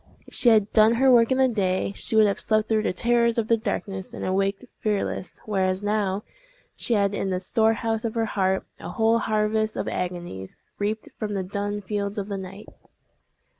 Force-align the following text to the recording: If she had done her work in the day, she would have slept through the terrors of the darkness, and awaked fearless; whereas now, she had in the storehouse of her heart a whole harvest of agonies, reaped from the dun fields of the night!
If 0.25 0.33
she 0.33 0.49
had 0.49 0.73
done 0.73 0.95
her 0.95 1.11
work 1.11 1.31
in 1.31 1.37
the 1.37 1.47
day, 1.47 1.91
she 1.95 2.15
would 2.15 2.25
have 2.25 2.39
slept 2.39 2.67
through 2.67 2.81
the 2.81 2.91
terrors 2.91 3.37
of 3.37 3.47
the 3.49 3.55
darkness, 3.55 4.15
and 4.15 4.25
awaked 4.25 4.65
fearless; 4.79 5.39
whereas 5.45 5.83
now, 5.83 6.23
she 6.75 6.95
had 6.95 7.13
in 7.13 7.29
the 7.29 7.39
storehouse 7.39 8.03
of 8.03 8.15
her 8.15 8.25
heart 8.25 8.65
a 8.79 8.89
whole 8.89 9.19
harvest 9.19 9.77
of 9.77 9.87
agonies, 9.87 10.57
reaped 10.79 11.09
from 11.19 11.35
the 11.35 11.43
dun 11.43 11.81
fields 11.83 12.17
of 12.17 12.29
the 12.29 12.37
night! 12.39 12.65